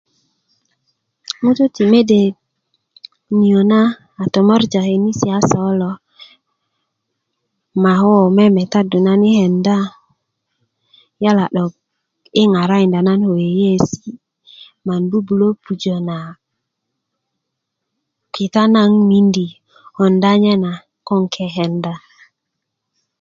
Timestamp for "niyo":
3.37-3.61